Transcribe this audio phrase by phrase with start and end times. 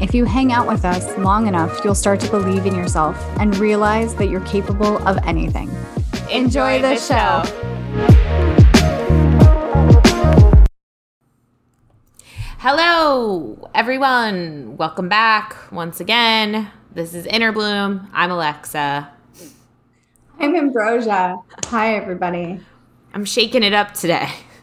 [0.00, 3.56] if you hang out with us long enough, you'll start to believe in yourself and
[3.58, 5.70] realize that you're capable of anything.
[6.30, 7.42] Enjoy, the, show.
[12.58, 14.76] Hello, everyone.
[14.76, 16.70] Welcome back once again.
[16.92, 18.08] This is Inner Bloom.
[18.12, 19.10] I'm Alexa.
[20.40, 21.36] I'm Ambrosia.
[21.66, 22.60] Hi, everybody.
[23.12, 24.28] I'm shaking it up today.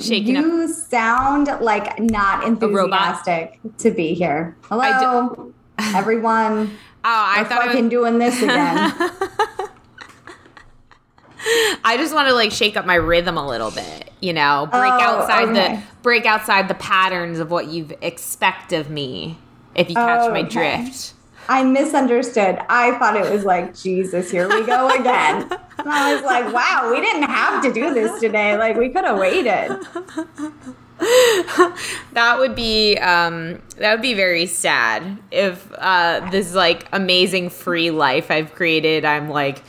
[0.00, 0.70] Shaking you up.
[0.70, 4.56] sound like not enthusiastic to be here.
[4.64, 6.76] Hello, everyone.
[7.06, 7.90] Oh, I We're thought fucking I was...
[7.90, 8.92] doing this again.
[11.84, 14.92] I just want to like shake up my rhythm a little bit, you know, break
[14.92, 15.76] oh, outside okay.
[15.76, 19.38] the break outside the patterns of what you expect of me.
[19.74, 21.13] If you catch oh, my drift.
[21.48, 22.58] I misunderstood.
[22.68, 25.42] I thought it was like, Jesus, here we go again.
[25.42, 28.56] and I was like, wow, we didn't have to do this today.
[28.56, 29.78] Like, we could have waited.
[32.12, 37.90] that would be um, that would be very sad if uh, this like amazing free
[37.90, 39.04] life I've created.
[39.04, 39.62] I'm like,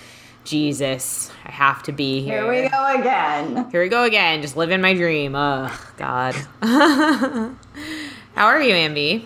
[0.43, 2.43] Jesus, I have to be here.
[2.43, 3.69] Here we go again.
[3.71, 4.41] Here we go again.
[4.43, 5.35] Just living my dream.
[5.35, 6.35] Oh God.
[6.61, 9.25] How are you, Ambi?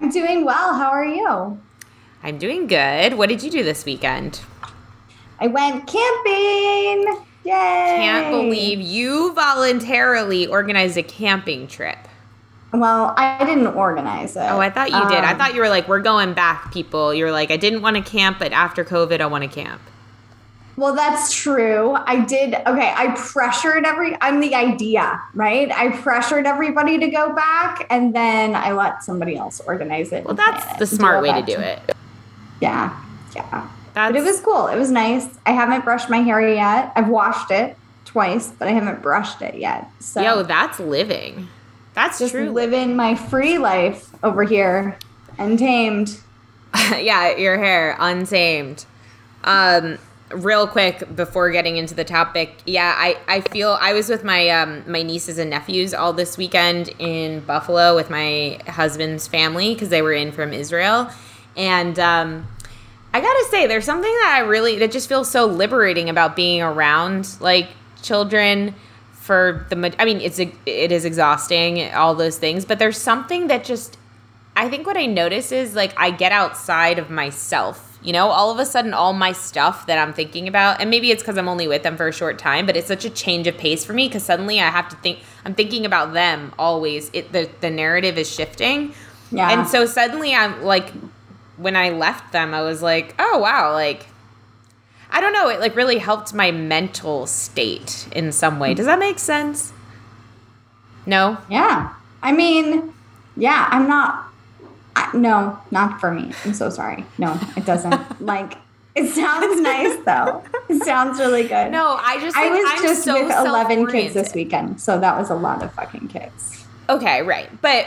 [0.00, 0.74] I'm doing well.
[0.74, 1.60] How are you?
[2.22, 3.14] I'm doing good.
[3.14, 4.40] What did you do this weekend?
[5.40, 7.24] I went camping.
[7.44, 7.52] Yay!
[7.52, 11.96] Can't believe you voluntarily organized a camping trip.
[12.72, 14.40] Well, I didn't organize it.
[14.40, 15.24] Oh, I thought you um, did.
[15.24, 17.14] I um, thought you were like, we're going back, people.
[17.14, 19.80] You're like, I didn't want to camp, but after COVID, I want to camp.
[20.76, 21.96] Well, that's true.
[22.06, 22.54] I did.
[22.54, 22.92] Okay.
[22.94, 25.72] I pressured every, I'm the idea, right?
[25.72, 30.24] I pressured everybody to go back and then I let somebody else organize it.
[30.24, 31.80] Well, that's the smart way to do it.
[32.60, 32.98] Yeah.
[33.34, 33.68] Yeah.
[33.94, 34.12] That's...
[34.12, 34.68] But it was cool.
[34.68, 35.26] It was nice.
[35.46, 36.92] I haven't brushed my hair yet.
[36.94, 39.90] I've washed it twice, but I haven't brushed it yet.
[40.00, 41.48] So Yo, that's living.
[41.94, 42.50] That's just true.
[42.50, 44.98] living my free life over here,
[45.36, 46.16] untamed.
[46.74, 48.84] yeah, your hair untamed.
[49.44, 49.98] Um,
[50.30, 54.48] real quick before getting into the topic, yeah, I, I feel I was with my
[54.50, 59.88] um, my nieces and nephews all this weekend in Buffalo with my husband's family because
[59.88, 61.10] they were in from Israel,
[61.58, 62.46] and um,
[63.12, 66.62] I gotta say, there's something that I really that just feels so liberating about being
[66.62, 67.68] around like
[68.00, 68.74] children
[69.12, 69.94] for the.
[69.98, 70.52] I mean, it's it
[70.92, 73.98] is exhausting, all those things, but there's something that just.
[74.54, 77.84] I think what I notice is like I get outside of myself.
[78.02, 81.10] You know, all of a sudden, all my stuff that I'm thinking about, and maybe
[81.10, 83.48] it's because I'm only with them for a short time, but it's such a change
[83.48, 85.18] of pace for me because suddenly I have to think.
[85.44, 87.10] I'm thinking about them always.
[87.12, 88.94] It the the narrative is shifting.
[89.32, 89.50] Yeah.
[89.50, 90.92] And so suddenly I'm like
[91.58, 94.06] when I left them, I was like, oh wow, like
[95.10, 98.74] I don't know, it like really helped my mental state in some way.
[98.74, 99.72] Does that make sense?
[101.06, 101.38] No?
[101.50, 101.94] Yeah.
[102.22, 102.92] I mean,
[103.36, 104.28] yeah, I'm not
[104.98, 106.32] I, no, not for me.
[106.44, 107.04] I'm so sorry.
[107.18, 108.20] No, it doesn't.
[108.20, 108.54] like
[108.96, 110.42] it sounds nice though.
[110.68, 111.70] It sounds really good.
[111.70, 115.16] No, I just I was I'm just so with 11 kids this weekend, so that
[115.16, 116.66] was a lot of fucking kids.
[116.88, 117.48] Okay, right.
[117.62, 117.86] But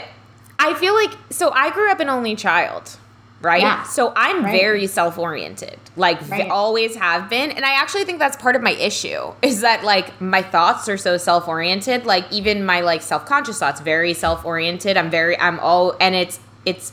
[0.58, 2.96] I feel like so I grew up an only child
[3.42, 3.62] right?
[3.62, 3.82] Yeah.
[3.84, 4.52] So I'm right.
[4.52, 6.50] very self oriented, like right.
[6.50, 7.50] always have been.
[7.50, 10.96] And I actually think that's part of my issue is that like my thoughts are
[10.96, 12.06] so self oriented.
[12.06, 14.96] Like even my like self conscious thoughts, very self oriented.
[14.96, 16.92] I'm very, I'm all, and it's, it's,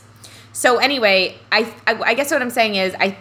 [0.52, 3.16] so anyway, I, I, I guess what I'm saying is I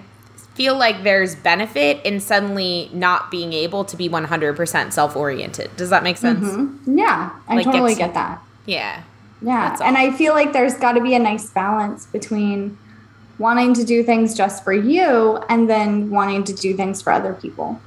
[0.56, 5.76] feel like there's benefit in suddenly not being able to be 100% self oriented.
[5.78, 6.46] Does that make sense?
[6.46, 6.98] Mm-hmm.
[6.98, 8.42] Yeah, I like totally get that.
[8.66, 9.04] Yeah.
[9.42, 9.78] Yeah.
[9.82, 12.78] And I feel like there's got to be a nice balance between
[13.40, 17.34] wanting to do things just for you and then wanting to do things for other
[17.34, 17.82] people.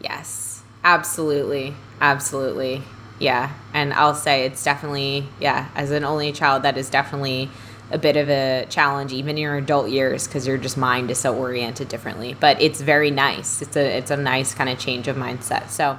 [0.00, 1.74] Yes, absolutely.
[2.00, 2.82] Absolutely.
[3.18, 3.52] Yeah.
[3.72, 7.48] And I'll say it's definitely, yeah, as an only child, that is definitely
[7.90, 11.18] a bit of a challenge even in your adult years because your just mind is
[11.18, 15.06] so oriented differently but it's very nice it's a it's a nice kind of change
[15.06, 15.98] of mindset so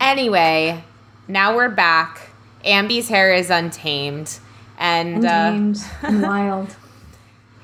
[0.00, 0.84] Anyway,
[1.26, 2.30] now we're back.
[2.64, 4.38] Ambi's hair is untamed.
[4.78, 6.76] And Untamed uh, and wild.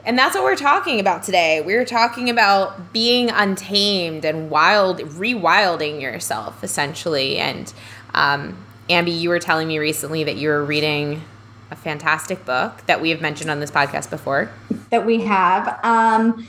[0.04, 1.60] And that's what we're talking about today.
[1.60, 7.38] We're talking about being untamed and wild, rewilding yourself, essentially.
[7.38, 7.72] And
[8.14, 8.56] um,
[8.88, 11.22] Ambi, you were telling me recently that you were reading
[11.70, 14.50] a fantastic book that we have mentioned on this podcast before.
[14.90, 15.80] that we have.
[15.82, 16.46] Um,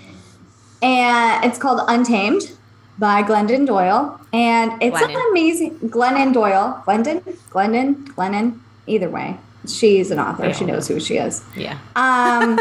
[0.81, 2.51] and it's called Untamed
[2.99, 4.19] by Glendon Doyle.
[4.33, 5.15] And it's Glennon.
[5.15, 6.81] an amazing Glennon Doyle.
[6.85, 7.23] Glendon?
[7.49, 8.05] Glendon?
[8.09, 8.59] Glennon?
[8.87, 9.37] Either way.
[9.67, 10.53] She's an author.
[10.57, 11.43] She knows who she is.
[11.55, 11.77] Yeah.
[11.95, 12.55] Um,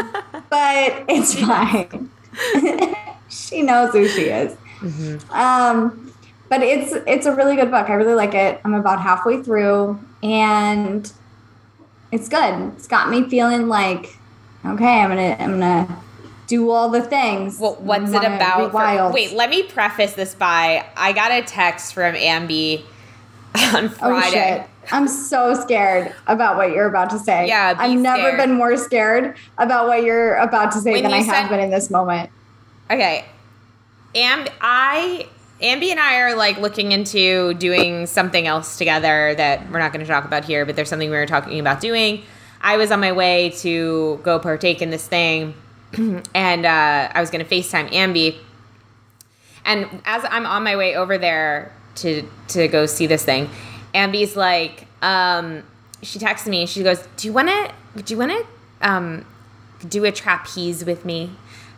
[0.49, 2.09] but it's fine.
[3.29, 4.55] she knows who she is.
[5.31, 6.13] Um,
[6.49, 7.89] but it's it's a really good book.
[7.89, 8.61] I really like it.
[8.63, 11.11] I'm about halfway through, and
[12.11, 12.71] it's good.
[12.75, 14.17] It's got me feeling like,
[14.65, 15.97] okay, I'm gonna I'm gonna
[16.47, 17.57] do all the things.
[17.59, 18.71] Well, what's it about?
[18.71, 22.83] for- wait, let me preface this by I got a text from Ambi
[23.73, 24.29] on Oh Friday.
[24.59, 24.69] shit.
[24.91, 27.47] I'm so scared about what you're about to say.
[27.47, 28.37] Yeah, I've never scared.
[28.37, 31.69] been more scared about what you're about to say When than I have been in
[31.69, 32.29] this moment.
[32.89, 33.25] Okay.
[34.13, 35.27] Amb I
[35.61, 40.05] Ambi and I are like looking into doing something else together that we're not going
[40.05, 42.23] to talk about here, but there's something we were talking about doing.
[42.61, 45.53] I was on my way to go partake in this thing,
[46.35, 48.37] and uh, I was going to FaceTime Ambi.
[49.63, 53.49] And as I'm on my way over there to to go see this thing,
[53.95, 55.63] Ambi's like, um,
[56.03, 56.65] she texts me.
[56.65, 57.71] She goes, "Do you want to?
[58.03, 59.25] Do you want to um,
[59.87, 61.31] do a trapeze with me?"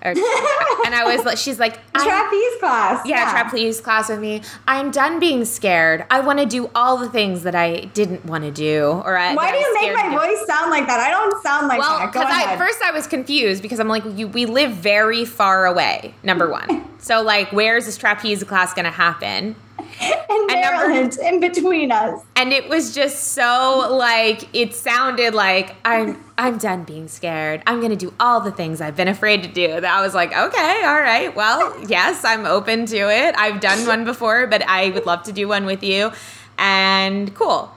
[0.04, 0.14] Or,
[0.86, 3.06] and I was like, she's like, "I'm- Trapeze class.
[3.06, 4.42] yeah, trapeze class with me.
[4.68, 6.06] I'm done being scared.
[6.10, 9.02] I want to do all the things that I didn't want to do.
[9.06, 11.00] Or I, Why do you make my voice sound like that?
[11.00, 12.14] I don't sound like Well, that.
[12.14, 12.58] Go because ahead.
[12.58, 16.14] first I was confused because I'm like, you, we live very far away.
[16.24, 19.56] Number one, so like, where's this trapeze class gonna happen?
[20.00, 22.22] and Maryland in between us.
[22.36, 27.62] And it was just so like it sounded like I'm I'm done being scared.
[27.68, 29.80] I'm gonna do all the things I've been afraid to do.
[29.80, 33.36] That I was like, okay, all right, well, yes, I'm open to it.
[33.38, 36.12] I've done one before, but I would love to do one with you.
[36.58, 37.72] And cool.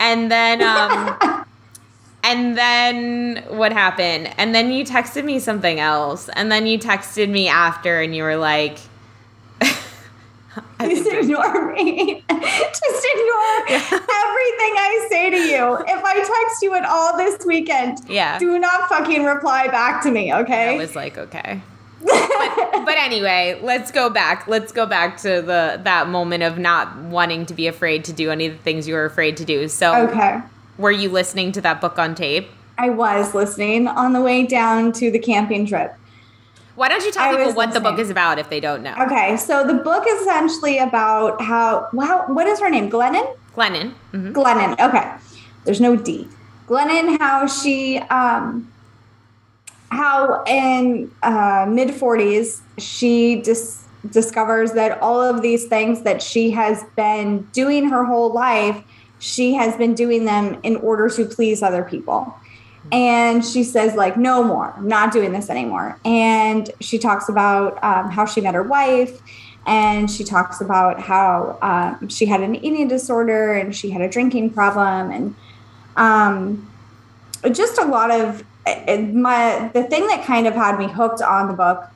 [0.00, 1.44] And then um
[2.24, 4.32] and then what happened?
[4.38, 6.28] And then you texted me something else.
[6.30, 8.78] And then you texted me after and you were like
[10.80, 12.24] Just ignore me.
[12.28, 15.76] Just ignore everything I say to you.
[15.86, 18.38] If I text you at all this weekend, Yeah.
[18.38, 20.74] do not fucking reply back to me, okay?
[20.74, 21.62] I was like, okay.
[22.04, 24.46] But, but anyway, let's go back.
[24.46, 28.30] Let's go back to the that moment of not wanting to be afraid to do
[28.30, 29.68] any of the things you were afraid to do.
[29.68, 30.40] So, okay.
[30.78, 32.48] were you listening to that book on tape?
[32.78, 35.94] I was listening on the way down to the camping trip.
[36.74, 38.94] Why don't you tell I people what the book is about if they don't know?
[38.98, 42.90] Okay, so the book is essentially about how wow, what is her name?
[42.90, 43.36] Glennon?
[43.54, 43.92] Glennon.
[44.10, 44.78] hmm Glennon.
[44.80, 45.12] Okay.
[45.64, 46.28] There's no D.
[46.66, 48.71] Glennon, how she, um,
[49.92, 56.50] how in uh, mid 40s, she dis- discovers that all of these things that she
[56.50, 58.82] has been doing her whole life,
[59.18, 62.34] she has been doing them in order to please other people.
[62.90, 65.98] And she says, like, no more, I'm not doing this anymore.
[66.06, 69.20] And she talks about um, how she met her wife
[69.66, 74.08] and she talks about how um, she had an eating disorder and she had a
[74.08, 75.34] drinking problem and
[75.96, 76.70] um,
[77.52, 81.54] just a lot of my the thing that kind of had me hooked on the
[81.54, 81.88] book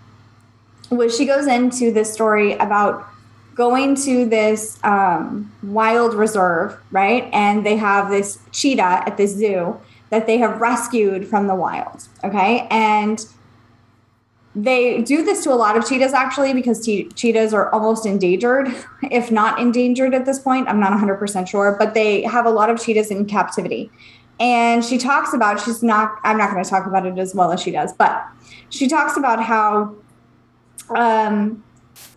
[0.91, 3.07] was she goes into this story about
[3.55, 7.29] going to this um, wild reserve right?
[7.33, 9.79] And they have this cheetah at the zoo
[10.11, 12.67] that they have rescued from the wild okay?
[12.71, 13.25] And
[14.55, 18.69] they do this to a lot of cheetahs actually because che- cheetahs are almost endangered
[19.11, 20.69] if not endangered at this point.
[20.69, 23.91] I'm not 100% sure but they have a lot of cheetahs in captivity
[24.39, 27.53] and she talks about she's not i'm not going to talk about it as well
[27.53, 28.27] as she does but
[28.71, 29.95] she talks about how
[30.95, 31.63] um,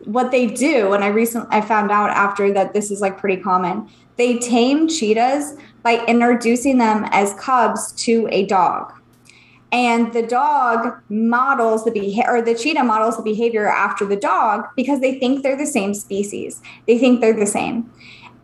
[0.05, 0.93] what they do.
[0.93, 3.89] And i recently i found out after that this is like pretty common.
[4.17, 8.93] They tame cheetahs by introducing them as cubs to a dog.
[9.71, 14.65] And the dog models the behavior or the cheetah models the behavior after the dog
[14.75, 16.61] because they think they're the same species.
[16.87, 17.89] They think they're the same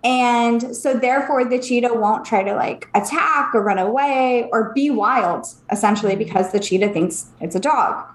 [0.05, 4.91] and so therefore the cheetah won't try to like attack or run away or be
[4.91, 8.05] wild essentially because the cheetah thinks it's a dog.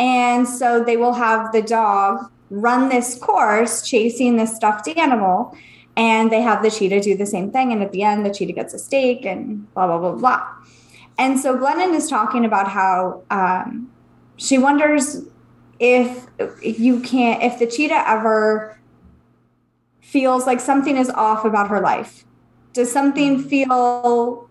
[0.00, 5.56] And so they will have the dog run this course chasing this stuffed animal
[5.96, 7.70] and they have the cheetah do the same thing.
[7.72, 10.48] And at the end the cheetah gets a steak and blah blah blah blah.
[11.16, 13.88] And so Glennon is talking about how um,
[14.36, 15.26] she wonders
[15.78, 18.79] if if you can't if the cheetah ever
[20.10, 22.24] feels like something is off about her life?
[22.72, 24.48] Does something feel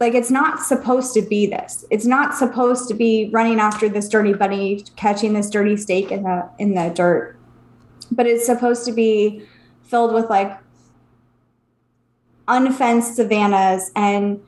[0.00, 1.84] like it's not supposed to be this?
[1.90, 6.24] It's not supposed to be running after this dirty bunny, catching this dirty steak in
[6.24, 7.36] the in the dirt.
[8.10, 9.46] But it's supposed to be
[9.84, 10.58] filled with like
[12.48, 14.42] unfenced savannas and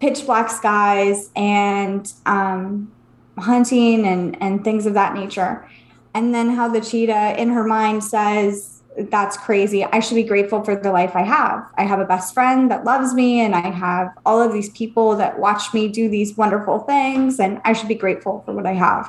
[0.00, 2.92] pitch black skies and um,
[3.38, 5.68] hunting and and things of that nature
[6.14, 9.84] and then how the cheetah in her mind says that's crazy.
[9.84, 11.70] I should be grateful for the life i have.
[11.76, 15.16] I have a best friend that loves me and i have all of these people
[15.16, 18.72] that watch me do these wonderful things and i should be grateful for what i
[18.72, 19.08] have.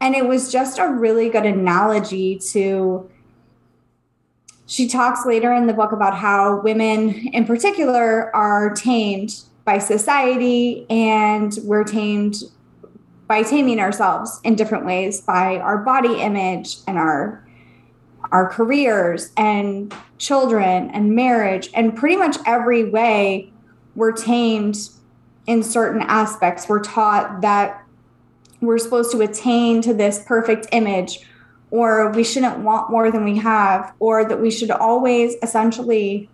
[0.00, 3.10] And it was just a really good analogy to
[4.66, 10.86] she talks later in the book about how women in particular are tamed by society
[10.88, 12.36] and we're tamed
[13.26, 17.43] by taming ourselves in different ways by our body image and our
[18.34, 23.48] our careers and children and marriage and pretty much every way
[23.94, 24.76] we're tamed
[25.46, 26.68] in certain aspects.
[26.68, 27.86] We're taught that
[28.60, 31.20] we're supposed to attain to this perfect image
[31.70, 36.28] or we shouldn't want more than we have or that we should always essentially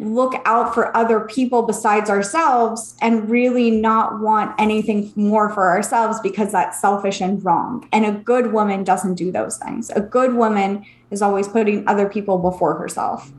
[0.00, 6.18] look out for other people besides ourselves and really not want anything more for ourselves
[6.20, 7.86] because that's selfish and wrong.
[7.92, 9.90] And a good woman doesn't do those things.
[9.90, 13.30] A good woman is always putting other people before herself.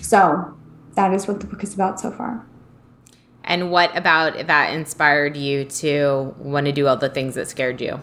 [0.00, 0.56] So
[0.94, 2.46] that is what the book is about so far.
[3.42, 7.80] And what about that inspired you to want to do all the things that scared
[7.80, 8.00] you?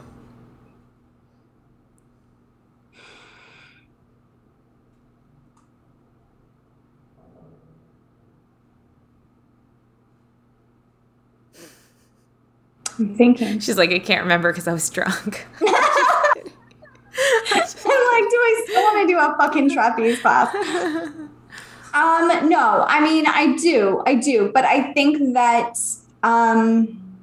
[13.02, 13.60] I'm thinking.
[13.60, 15.48] She's like, I can't remember because I was drunk.
[15.62, 15.68] I'm
[17.14, 20.56] like, do I still want to do a fucking trapeze class?
[21.94, 25.78] Um, no, I mean, I do, I do, but I think that
[26.24, 27.20] um,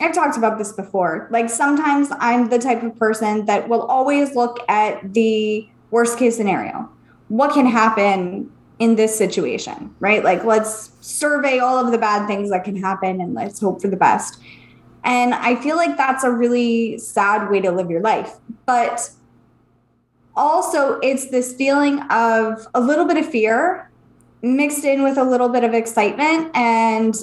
[0.00, 1.26] I've talked about this before.
[1.30, 6.36] Like sometimes I'm the type of person that will always look at the worst case
[6.36, 6.88] scenario.
[7.26, 10.22] What can happen in this situation, right?
[10.22, 13.88] Like let's survey all of the bad things that can happen and let's hope for
[13.88, 14.38] the best.
[15.04, 18.36] And I feel like that's a really sad way to live your life.
[18.66, 19.10] But
[20.36, 23.90] also, it's this feeling of a little bit of fear
[24.42, 27.14] mixed in with a little bit of excitement and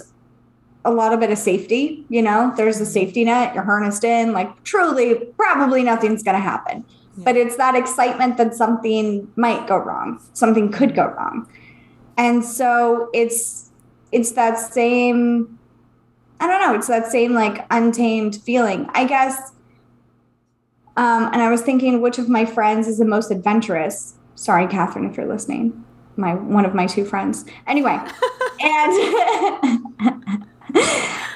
[0.84, 2.05] a lot of bit of safety.
[2.10, 6.41] You know, there's a safety net, you're harnessed in, like truly, probably nothing's going to
[6.41, 6.86] happen.
[7.17, 7.24] Yeah.
[7.24, 11.50] But it's that excitement that something might go wrong, something could go wrong.
[12.17, 13.72] And so it's
[14.12, 15.60] it's that same
[16.39, 16.75] I don't know.
[16.75, 18.89] It's that same like untamed feeling.
[18.94, 19.51] I guess.
[20.98, 24.15] Um, and I was thinking, which of my friends is the most adventurous?
[24.36, 25.84] Sorry, Catherine, if you're listening.
[26.15, 27.46] My one of my two friends.
[27.68, 27.92] Anyway,
[28.62, 28.94] and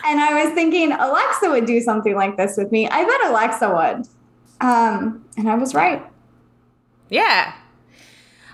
[0.06, 2.88] and I was thinking Alexa would do something like this with me.
[2.88, 4.08] I bet Alexa would.
[4.62, 6.06] Um, and I was right.
[7.10, 7.54] Yeah.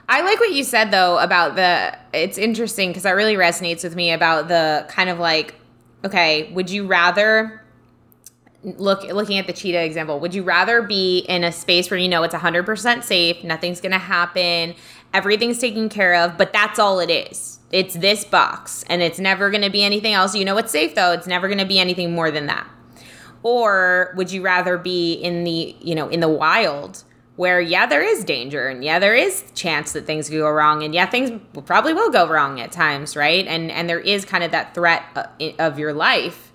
[0.08, 3.96] I like what you said though about the it's interesting because that really resonates with
[3.96, 5.56] me about the kind of like
[6.06, 7.62] okay, would you rather
[8.64, 12.08] look looking at the cheetah example, would you rather be in a space where you
[12.08, 14.76] know it's 100% safe, nothing's going to happen,
[15.14, 17.60] everything's taken care of, but that's all it is.
[17.72, 20.36] It's this box and it's never going to be anything else.
[20.36, 22.68] You know it's safe though, it's never going to be anything more than that.
[23.44, 27.04] Or would you rather be in the, you know, in the wild
[27.36, 30.84] where yeah there is danger and yeah there is chance that things could go wrong
[30.84, 31.32] and yeah things
[31.65, 33.46] probably will go wrong at times right?
[33.48, 35.25] And and there is kind of that threat uh,
[35.60, 36.51] of your life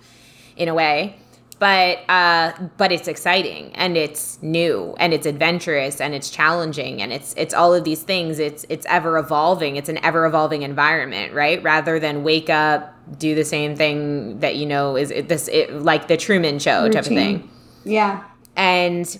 [0.57, 1.17] in a way.
[1.59, 7.13] But uh but it's exciting and it's new and it's adventurous and it's challenging and
[7.13, 8.39] it's it's all of these things.
[8.39, 9.75] It's it's ever evolving.
[9.75, 11.61] It's an ever evolving environment right?
[11.61, 15.71] Rather than wake up do the same thing that you know is it, this it,
[15.73, 16.91] like the truman show Routine.
[16.93, 17.49] type of thing.
[17.83, 18.23] Yeah.
[18.55, 19.19] And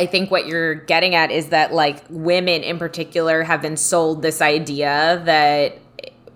[0.00, 4.22] I think what you're getting at is that like women in particular have been sold
[4.22, 5.78] this idea that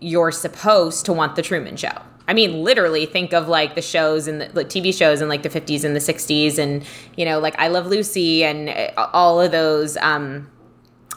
[0.00, 1.96] you're supposed to want the Truman Show.
[2.28, 5.48] I mean, literally think of like the shows and the TV shows in like the
[5.48, 6.84] 50s and the 60s and,
[7.16, 10.50] you know, like I Love Lucy and uh, all of those um,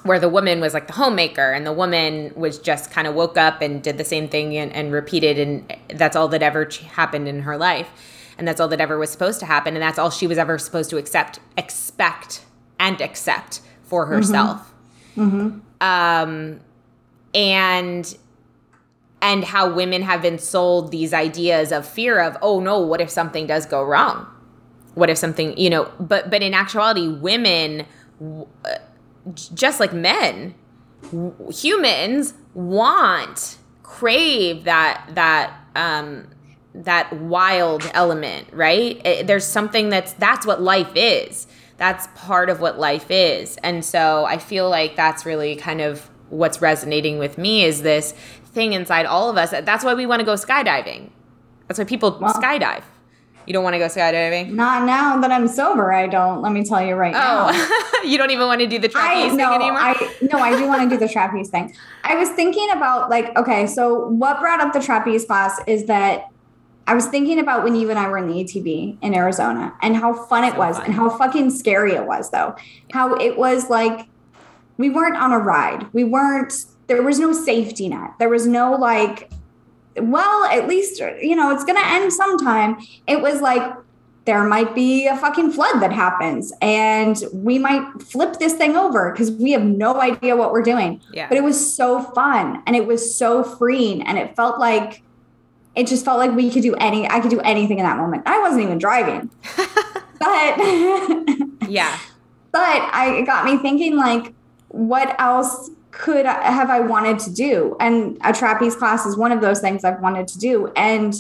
[0.03, 3.35] where the woman was like the homemaker and the woman was just kind of woke
[3.35, 7.27] up and did the same thing and, and repeated and that's all that ever happened
[7.27, 7.89] in her life
[8.37, 10.57] and that's all that ever was supposed to happen and that's all she was ever
[10.57, 12.45] supposed to accept expect
[12.79, 14.13] and accept for mm-hmm.
[14.13, 14.73] herself
[15.15, 15.59] mm-hmm.
[15.81, 16.59] um
[17.33, 18.17] and
[19.21, 23.09] and how women have been sold these ideas of fear of oh no what if
[23.09, 24.27] something does go wrong
[24.93, 27.85] what if something you know but but in actuality women
[29.53, 30.55] just like men,
[31.51, 36.27] humans want crave that that um
[36.83, 39.03] that wild element, right?
[39.05, 41.47] It, there's something that's that's what life is.
[41.77, 43.57] That's part of what life is.
[43.57, 48.13] And so I feel like that's really kind of what's resonating with me is this
[48.47, 49.51] thing inside all of us.
[49.51, 51.09] That's why we want to go skydiving.
[51.67, 52.83] That's why people well, skydive.
[53.45, 54.51] You don't want to go skydiving?
[54.51, 55.93] Not now that I'm sober.
[55.93, 56.41] I don't.
[56.41, 57.99] Let me tell you right oh.
[58.01, 58.03] now.
[58.09, 59.79] you don't even want to do the trapeze I, no, thing anymore.
[59.79, 61.73] I, no, I do want to do the trapeze thing.
[62.03, 66.29] I was thinking about like, okay, so what brought up the trapeze class is that
[66.87, 69.95] I was thinking about when you and I were in the ATV in Arizona and
[69.95, 70.85] how fun it was fun.
[70.85, 72.55] and how fucking scary it was though.
[72.91, 74.07] How it was like
[74.77, 75.91] we weren't on a ride.
[75.93, 76.53] We weren't
[76.87, 78.11] there was no safety net.
[78.19, 79.29] There was no like
[79.99, 82.77] well, at least, you know, it's going to end sometime.
[83.07, 83.63] It was like,
[84.25, 89.13] there might be a fucking flood that happens and we might flip this thing over
[89.13, 91.01] because we have no idea what we're doing.
[91.13, 91.29] Yeah.
[91.29, 95.01] But it was so fun and it was so freeing and it felt like
[95.77, 98.23] it just felt like we could do any I could do anything in that moment.
[98.25, 99.29] I wasn't even driving.
[100.19, 100.57] but
[101.69, 101.97] yeah.
[102.51, 104.33] But I it got me thinking like
[104.69, 107.75] what else could I, have I wanted to do?
[107.79, 110.71] And a trapeze class is one of those things I've wanted to do.
[110.75, 111.13] And,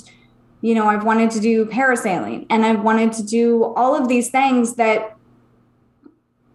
[0.61, 4.29] you know, I've wanted to do parasailing and I've wanted to do all of these
[4.29, 5.15] things that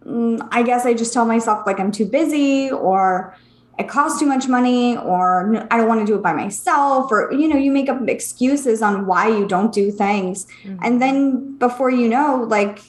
[0.05, 3.35] mm, I guess I just tell myself like I'm too busy or
[3.79, 7.31] it costs too much money or I don't want to do it by myself or,
[7.33, 10.45] you know, you make up excuses on why you don't do things.
[10.63, 10.83] Mm-hmm.
[10.83, 12.79] And then before you know, like,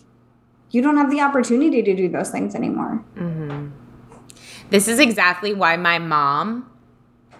[0.70, 3.02] you don't have the opportunity to do those things anymore.
[3.16, 3.68] Mm-hmm.
[4.70, 6.70] This is exactly why my mom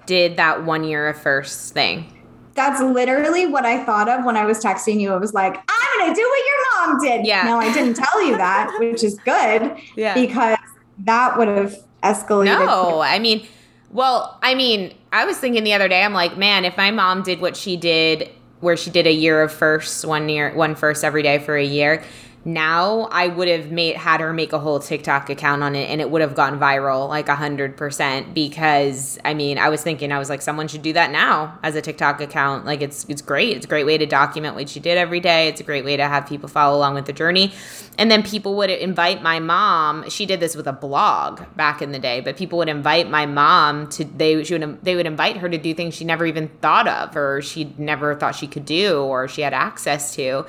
[0.06, 2.10] did that one year of first thing.
[2.54, 5.12] That's literally what I thought of when I was texting you.
[5.14, 7.26] It was like, I'm going to do what your mom did.
[7.26, 7.42] Yeah.
[7.42, 9.76] No, I didn't tell you that, which is good.
[9.96, 10.14] Yeah.
[10.14, 10.58] Because
[11.00, 12.66] that would have escalated.
[12.66, 13.46] No, I mean,
[13.90, 17.23] well, I mean, I was thinking the other day, I'm like, man, if my mom
[17.23, 21.04] did what she did, where she did a year of first, one year, one first
[21.04, 22.02] every day for a year,
[22.45, 26.00] now I would have made had her make a whole TikTok account on it and
[26.00, 30.13] it would have gone viral like a hundred percent because I mean I was thinking
[30.13, 32.67] I was like someone should do that now as a TikTok account.
[32.67, 33.57] Like it's it's great.
[33.57, 35.49] It's a great way to document what she did every day.
[35.49, 37.52] It's a great way to have people follow along with the journey.
[37.97, 41.93] And then people would invite my mom she did this with a blog back in
[41.93, 45.39] the day but people would invite my mom to they she would they would invite
[45.39, 48.65] her to do things she never even thought of or she never thought she could
[48.65, 50.45] do or she had access to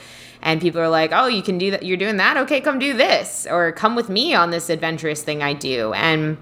[0.45, 1.83] and people are like, "Oh, you can do that.
[1.83, 2.37] You're doing that.
[2.37, 6.37] Okay, come do this, or come with me on this adventurous thing I do." And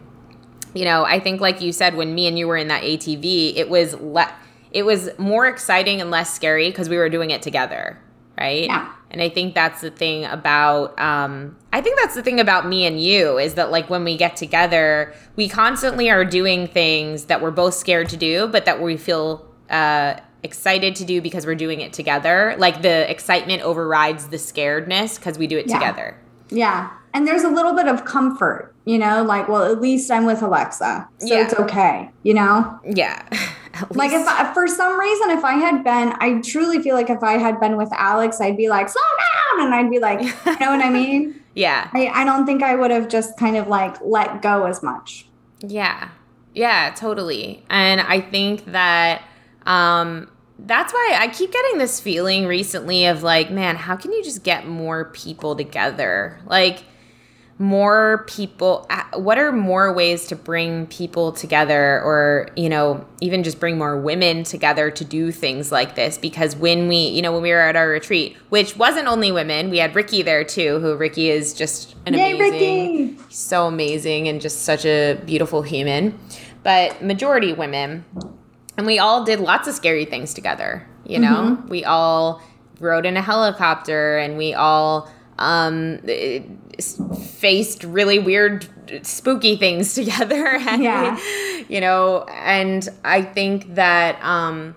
[0.75, 3.55] you know, I think like you said, when me and you were in that ATV,
[3.55, 4.33] it was le-
[4.71, 7.97] it was more exciting and less scary because we were doing it together,
[8.37, 8.65] right?
[8.65, 8.91] Yeah.
[9.09, 12.85] And I think that's the thing about um, I think that's the thing about me
[12.85, 17.41] and you is that like when we get together, we constantly are doing things that
[17.41, 21.55] we're both scared to do, but that we feel uh, excited to do because we're
[21.55, 22.55] doing it together.
[22.57, 25.79] Like the excitement overrides the scaredness because we do it yeah.
[25.79, 26.19] together.
[26.49, 26.91] Yeah.
[27.13, 30.41] And there's a little bit of comfort, you know, like, well, at least I'm with
[30.41, 31.07] Alexa.
[31.19, 31.43] So yeah.
[31.43, 32.79] it's okay, you know?
[32.83, 33.21] Yeah.
[33.91, 37.21] like if I, for some reason, if I had been, I truly feel like if
[37.21, 39.65] I had been with Alex, I'd be like, slow down.
[39.67, 41.39] And I'd be like, you know what I mean?
[41.55, 41.89] yeah.
[41.93, 45.27] I, I don't think I would have just kind of like let go as much.
[45.61, 46.09] Yeah.
[46.55, 47.63] Yeah, totally.
[47.69, 49.23] And I think that
[49.65, 50.29] um
[50.65, 54.43] that's why I keep getting this feeling recently of like, man, how can you just
[54.43, 56.39] get more people together?
[56.45, 56.83] Like,
[57.59, 63.59] more people, what are more ways to bring people together or, you know, even just
[63.59, 66.17] bring more women together to do things like this?
[66.17, 69.69] Because when we, you know, when we were at our retreat, which wasn't only women,
[69.69, 73.23] we had Ricky there too, who Ricky is just an Yay, amazing, Ricky.
[73.29, 76.17] so amazing and just such a beautiful human,
[76.63, 78.03] but majority women
[78.77, 81.67] and we all did lots of scary things together you know mm-hmm.
[81.67, 82.41] we all
[82.79, 85.09] rode in a helicopter and we all
[85.39, 85.99] um,
[87.37, 88.67] faced really weird
[89.05, 91.19] spooky things together and yeah.
[91.67, 94.75] you know and i think that um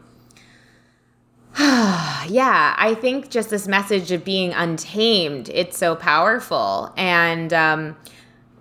[1.58, 7.96] yeah i think just this message of being untamed it's so powerful and um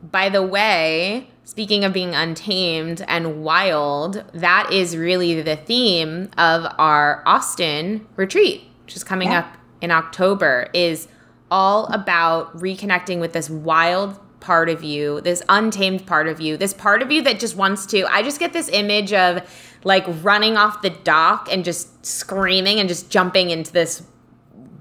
[0.02, 6.66] by the way speaking of being untamed and wild, that is really the theme of
[6.78, 9.40] our Austin retreat, which is coming yeah.
[9.40, 11.08] up in October, is
[11.52, 16.74] all about reconnecting with this wild part of you, this untamed part of you, this
[16.74, 18.06] part of you that just wants to.
[18.12, 19.42] I just get this image of
[19.84, 24.02] like running off the dock and just screaming and just jumping into this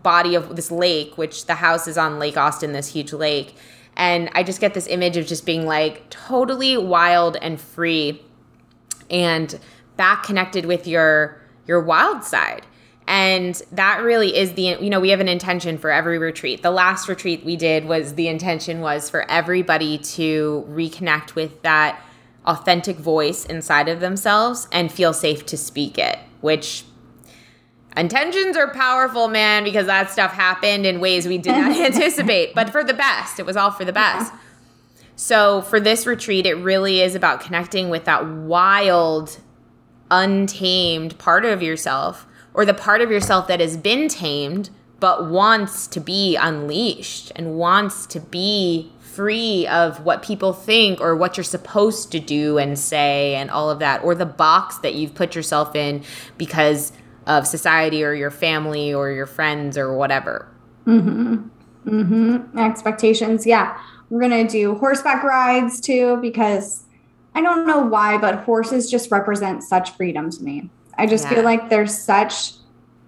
[0.03, 3.55] body of this lake, which the house is on Lake Austin, this huge lake
[3.96, 8.22] And I just get this image of just being like totally wild and free
[9.11, 9.59] and
[9.96, 12.66] back connected with your your wild side.
[13.07, 16.62] And that really is the you know, we have an intention for every retreat.
[16.62, 22.02] The last retreat we did was the intention was for everybody to reconnect with that
[22.46, 26.85] authentic voice inside of themselves and feel safe to speak it, which
[27.96, 32.70] intentions are powerful, man, because that stuff happened in ways we did not anticipate, but
[32.70, 33.38] for the best.
[33.38, 34.33] It was all for the best.
[34.33, 34.38] Yeah.
[35.16, 39.38] So, for this retreat, it really is about connecting with that wild,
[40.11, 45.87] untamed part of yourself or the part of yourself that has been tamed but wants
[45.88, 51.44] to be unleashed and wants to be free of what people think or what you're
[51.44, 55.35] supposed to do and say and all of that or the box that you've put
[55.35, 56.02] yourself in
[56.38, 56.92] because
[57.26, 60.48] of society or your family or your friends or whatever.
[60.87, 61.48] Mhm.
[61.87, 62.58] Mhm.
[62.58, 63.46] Expectations.
[63.46, 63.76] Yeah.
[64.10, 66.84] We're going to do horseback rides too because
[67.34, 70.70] I don't know why but horses just represent such freedom to me.
[70.98, 71.34] I just yeah.
[71.34, 72.52] feel like they're such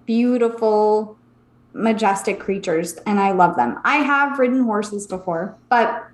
[0.06, 1.16] beautiful
[1.72, 3.78] majestic creatures and I love them.
[3.84, 6.06] I have ridden horses before, but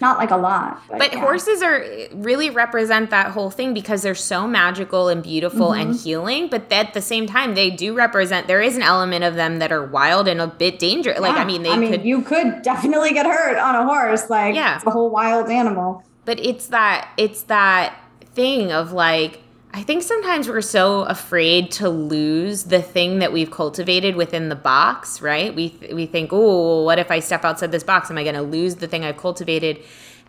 [0.00, 0.82] not like a lot.
[0.88, 1.20] But, but yeah.
[1.20, 5.90] horses are really represent that whole thing because they're so magical and beautiful mm-hmm.
[5.90, 9.34] and healing, but at the same time they do represent there is an element of
[9.34, 11.16] them that are wild and a bit dangerous.
[11.16, 11.22] Yeah.
[11.22, 14.28] Like I mean they I mean, could you could definitely get hurt on a horse
[14.30, 14.76] like yeah.
[14.76, 16.02] it's a whole wild animal.
[16.24, 17.98] But it's that it's that
[18.34, 19.42] thing of like
[19.76, 24.56] I think sometimes we're so afraid to lose the thing that we've cultivated within the
[24.56, 25.54] box, right?
[25.54, 28.10] We th- we think, "Oh, what if I step outside this box?
[28.10, 29.80] Am I going to lose the thing I've cultivated?"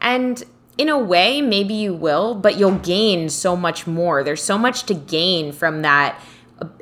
[0.01, 0.43] And
[0.77, 4.21] in a way, maybe you will, but you'll gain so much more.
[4.21, 6.19] There's so much to gain from that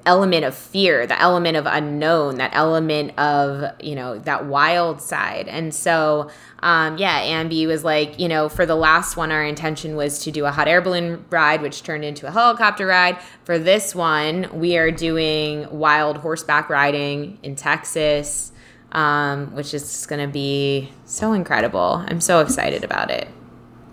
[0.05, 5.47] element of fear, the element of unknown, that element of, you know, that wild side.
[5.47, 9.95] And so, um, yeah, Ambi was like, you know, for the last one, our intention
[9.95, 13.17] was to do a hot air balloon ride, which turned into a helicopter ride.
[13.43, 18.53] For this one, we are doing wild horseback riding in Texas,
[18.93, 22.05] um, which is going to be so incredible.
[22.07, 23.27] I'm so excited about it.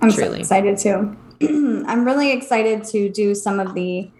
[0.00, 0.44] I'm truly.
[0.44, 1.16] so excited too.
[1.88, 4.10] I'm really excited to do some of the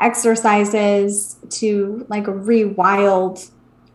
[0.00, 3.50] exercises to like rewild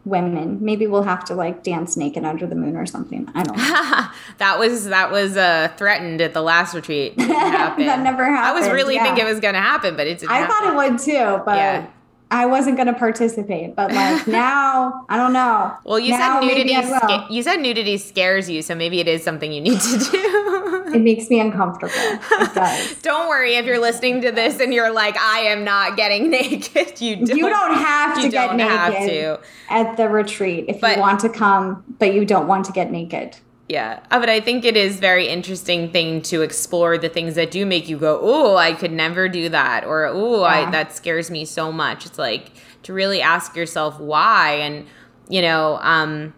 [0.07, 0.57] women.
[0.61, 3.29] Maybe we'll have to like dance naked under the moon or something.
[3.35, 3.63] I don't know.
[4.37, 7.15] that was that was uh, threatened at the last retreat.
[7.17, 8.45] that never happened.
[8.45, 9.03] I was really yeah.
[9.03, 10.31] thinking it was going to happen, but it didn't.
[10.31, 10.55] I happen.
[10.55, 11.87] thought it would too, but yeah.
[12.29, 15.73] I wasn't going to participate, but like now, I don't know.
[15.85, 16.73] Well, you now, said nudity.
[16.73, 20.83] Sca- you said nudity scares you, so maybe it is something you need to do.
[20.93, 21.93] it makes me uncomfortable.
[21.95, 23.01] It does.
[23.01, 26.99] don't worry if you're listening to this and you're like, I am not getting naked.
[26.99, 27.37] You don't.
[27.37, 29.39] You don't have to get naked to.
[29.69, 32.91] at the retreat if but, you want to come, but you don't want to get
[32.91, 33.37] naked.
[33.69, 37.51] Yeah, uh, but I think it is very interesting thing to explore the things that
[37.51, 40.71] do make you go, "Oh, I could never do that," or "Oh, yeah.
[40.71, 42.51] that scares me so much." It's like
[42.83, 44.85] to really ask yourself why, and
[45.27, 46.33] you know, um,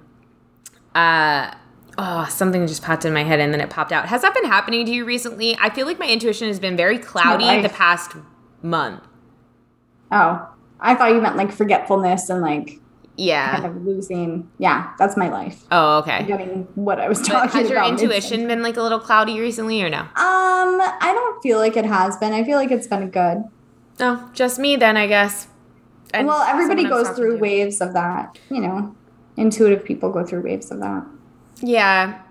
[0.95, 1.53] uh,
[1.99, 4.07] oh, something just popped in my head and then it popped out.
[4.07, 5.55] Has that been happening to you recently?
[5.61, 8.15] I feel like my intuition has been very cloudy in the past
[8.63, 9.03] month.
[10.11, 12.79] Oh, I thought you meant like forgetfulness and like
[13.19, 13.59] yeah.
[13.59, 15.63] kind of losing yeah that's my life.
[15.71, 16.23] Oh okay.
[16.23, 19.81] Getting what i was talking about has your intuition been like a little cloudy recently
[19.83, 19.99] or no?
[19.99, 22.33] Um i don't feel like it has been.
[22.33, 23.43] I feel like it's been good.
[23.99, 25.47] No oh, just me then i guess.
[26.13, 28.95] And well everybody goes through waves of that you know.
[29.37, 31.05] Intuitive people go through waves of that.
[31.61, 32.21] Yeah.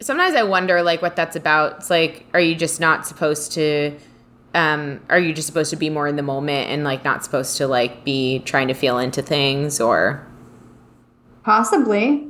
[0.00, 1.78] Sometimes i wonder like what that's about.
[1.78, 3.98] It's like are you just not supposed to
[4.58, 7.56] um, are you just supposed to be more in the moment and like not supposed
[7.58, 10.26] to like be trying to feel into things or?
[11.44, 12.26] Possibly.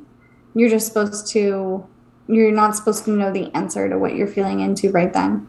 [0.54, 1.86] You're just supposed to
[2.28, 5.48] you're not supposed to know the answer to what you're feeling into right then.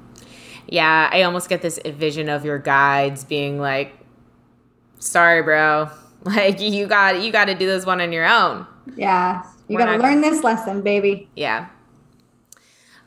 [0.68, 3.94] Yeah i almost get this vision of your guides being like
[5.00, 5.90] sorry bro.
[6.26, 8.68] Like you got you got to do this one on your own.
[8.98, 9.46] Yeah.
[9.70, 11.30] You got to learn this lesson baby.
[11.36, 11.70] Yeah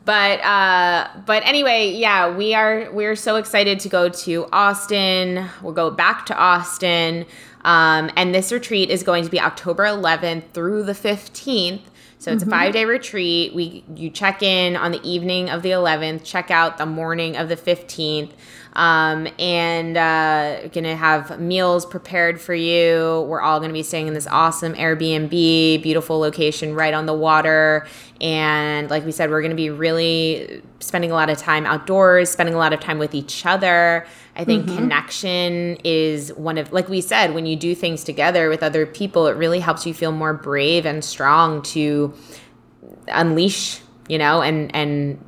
[0.04, 5.48] but uh but anyway yeah we are we're so excited to go to austin.
[5.62, 7.26] We'll go back to austin.
[7.64, 11.82] Um, and this retreat is going to be october 11th through the 15th
[12.22, 12.52] so it's mm-hmm.
[12.52, 13.52] a five day retreat.
[13.52, 17.48] We you check in on the evening of the 11th check out the morning of
[17.48, 18.30] the 15th
[18.74, 23.26] um, and uh, gonna have meals prepared for you.
[23.28, 27.86] We're all gonna be staying in this awesome Airbnb, beautiful location right on the water.
[28.20, 32.54] And like we said, we're gonna be really spending a lot of time outdoors, spending
[32.54, 34.06] a lot of time with each other.
[34.34, 34.76] I think mm-hmm.
[34.76, 39.26] connection is one of, like we said, when you do things together with other people,
[39.26, 42.14] it really helps you feel more brave and strong to
[43.08, 45.18] unleash you know, and and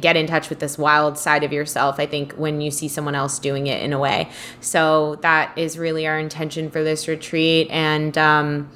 [0.00, 3.14] get in touch with this wild side of yourself i think when you see someone
[3.14, 4.28] else doing it in a way.
[4.60, 7.68] So that is really our intention for this retreat.
[7.70, 8.70] And um,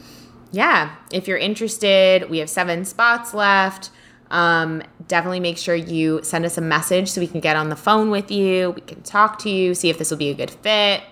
[0.50, 3.90] yeah if you're interested we have seven spots left.
[4.30, 7.76] Um, definitely make sure you send us a message so we can get on the
[7.76, 8.70] phone with you.
[8.70, 11.02] We can talk to you see if this will be a good fit.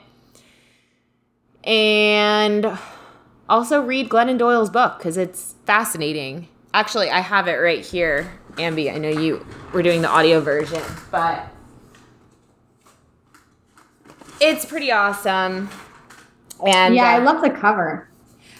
[1.65, 2.79] And
[3.49, 6.49] also read glennon doyle's book because it's fascinating.
[6.75, 10.83] Actually i have it right here ambi i know you were doing the audio version
[11.11, 11.47] but
[14.41, 15.69] it's pretty awesome
[16.67, 18.09] and yeah, I uh, love the cover.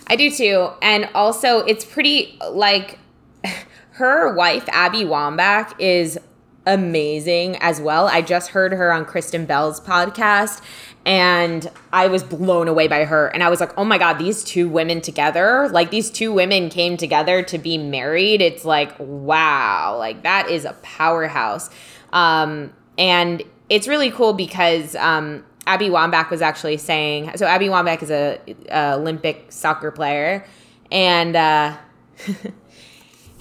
[0.07, 0.71] I do too.
[0.83, 2.99] And also, it's pretty like
[3.93, 6.19] her wife, Abby Wambach, is
[6.67, 8.09] amazing as well.
[8.09, 10.61] I just heard her on Kristen Bell's podcast
[11.05, 13.27] and I was blown away by her.
[13.29, 16.69] And I was like, oh my God, these two women together, like these two women
[16.69, 18.41] came together to be married.
[18.41, 21.71] It's like, wow, like that is a powerhouse.
[22.13, 28.03] Um, and it's really cool because um, Abby Wambach was actually saying, so Abby Wambach
[28.03, 28.39] is a,
[28.69, 30.47] a Olympic soccer player,
[30.91, 31.77] and uh,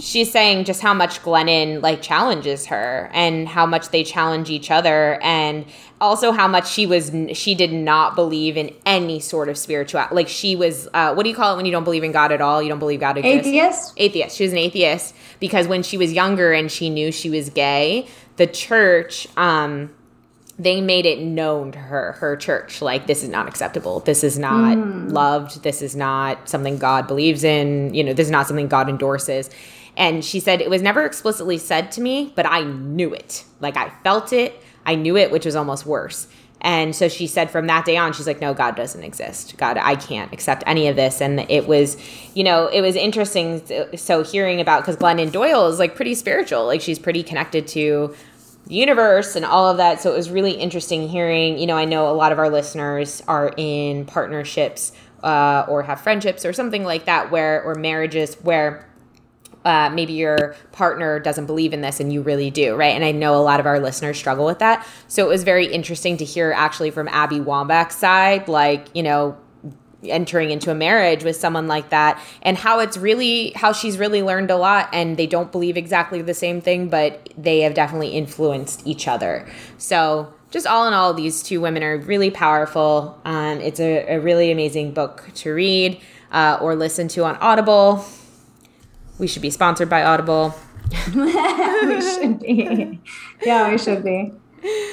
[0.02, 4.72] she's saying just how much Glennon like challenges her and how much they challenge each
[4.72, 5.66] other and
[6.02, 10.28] also how much she was she did not believe in any sort of spiritual like
[10.28, 12.42] she was uh, what do you call it when you don't believe in God at
[12.42, 12.62] all?
[12.62, 13.48] You don't believe God exists?
[13.48, 13.94] Atheist?
[13.98, 14.38] atheist.
[14.38, 18.08] She was an atheist because when she was younger and she knew she was gay
[18.38, 19.94] the church um
[20.62, 24.00] they made it known to her her church like this is not acceptable.
[24.02, 25.08] This is not hmm.
[25.08, 25.64] loved.
[25.64, 27.94] This is not something god believes in.
[27.94, 29.50] You know this is not something god endorses.
[29.98, 33.44] And she said it was never explicitly said to me but i knew it.
[33.60, 34.62] Like i felt it.
[34.86, 36.28] I knew it which was almost worse.
[36.64, 39.58] And so she said from that day on she's like no god doesn't exist.
[39.58, 41.22] God i can't accept any of this.
[41.22, 41.98] And it was
[42.36, 43.64] you know it was interesting
[43.98, 46.68] so hearing about because glennon doyle is like pretty spiritual.
[46.68, 48.14] Like she's pretty connected to
[48.72, 50.00] the universe and all of that.
[50.00, 51.58] So it was really interesting hearing.
[51.58, 56.00] You know, I know a lot of our listeners are in partnerships uh, or have
[56.00, 58.88] friendships or something like that, where or marriages where.
[59.64, 62.96] Uh, maybe your partner doesn't believe in this and you really do, right?
[62.96, 64.88] And I know a lot of our listeners struggle with that.
[65.08, 69.38] So it was very interesting to hear actually from Abby Wambach's side, like, you know,
[70.04, 74.22] entering into a marriage with someone like that and how it's really how she's really
[74.22, 78.10] learned a lot and they don't believe exactly the same thing but they have definitely
[78.10, 83.62] influenced each other so just all in all these two women are really powerful um,
[83.62, 86.00] it's a, a, really amazing book to read
[86.32, 88.04] uh, or listen to on audible
[89.20, 90.56] we should be sponsored by audible
[91.16, 93.00] we should be.
[93.44, 94.34] Yeah, we should be.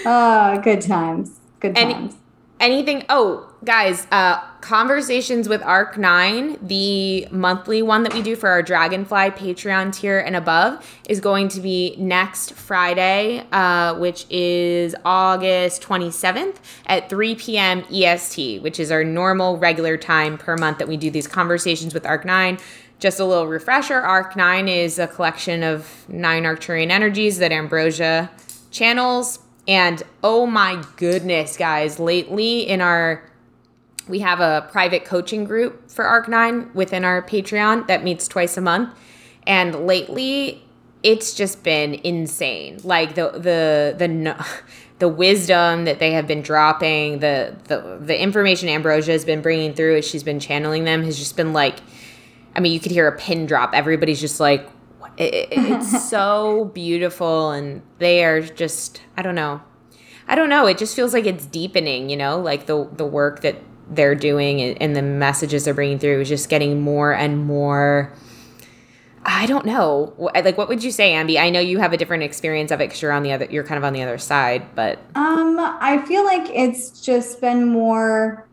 [0.06, 1.40] Oh, good times.
[1.60, 2.14] Good Any- times.
[2.60, 8.48] anything oh guys uh conversations with arc 9 the monthly one that we do for
[8.48, 14.94] our dragonfly patreon tier and above is going to be next friday uh which is
[15.04, 20.88] august 27th at 3 p.m est which is our normal regular time per month that
[20.88, 22.58] we do these conversations with arc 9
[22.98, 28.30] just a little refresher arc 9 is a collection of nine arcturian energies that ambrosia
[28.70, 29.40] channels.
[29.66, 33.22] And oh my goodness, guys, lately in our
[34.08, 38.60] we have a private coaching group for Arc9 within our Patreon that meets twice a
[38.60, 38.96] month.
[39.46, 40.64] And lately
[41.02, 42.80] it's just been insane.
[42.82, 44.46] Like the the the
[44.98, 49.74] the wisdom that they have been dropping, the the the information Ambrosia has been bringing
[49.74, 51.78] through as she's been channeling them has just been like
[52.56, 53.72] I mean, you could hear a pin drop.
[53.72, 54.68] Everybody's just like
[55.18, 59.60] it, it, it's so beautiful and they are just i don't know
[60.26, 63.40] i don't know it just feels like it's deepening you know like the the work
[63.42, 63.56] that
[63.90, 68.12] they're doing and, and the messages they're bringing through is just getting more and more
[69.24, 72.22] i don't know like what would you say ambi i know you have a different
[72.22, 74.62] experience of it because you're on the other you're kind of on the other side
[74.74, 78.46] but Um, I feel like it's just been more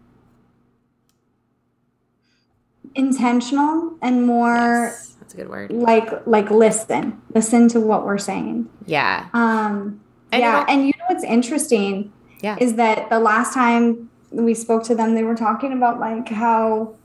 [2.96, 7.22] intentional and more yes, that's a good word like like listen.
[7.34, 8.70] Listen to what we're saying.
[8.86, 10.00] yeah Um
[10.32, 14.10] And yeah, and you know what's interesting yeah is that the last time
[14.44, 16.96] we spoke to them, they were talking about like how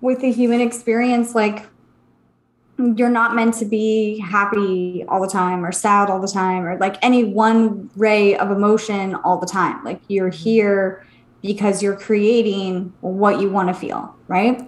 [0.00, 1.66] with the human experience, like
[2.78, 6.76] you're not meant to be happy all the time or sad all the time or
[6.78, 9.82] like any one ray of emotion all the time.
[9.84, 10.42] Like you're mm-hmm.
[10.42, 11.06] here
[11.42, 14.60] because you're creating what you want to feel, right?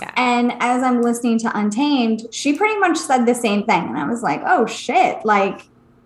[0.00, 3.88] yeah And as I'm listening to Untamed, she pretty much said the same thing.
[3.88, 5.24] And I was like, oh shit.
[5.24, 5.62] Like,